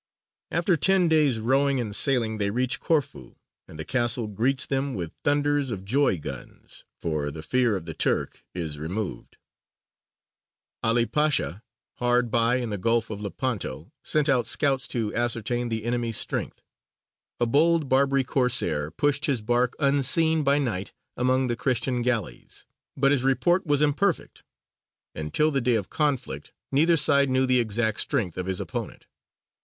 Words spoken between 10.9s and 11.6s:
ARABIC ASTROLABE.] [Illustration: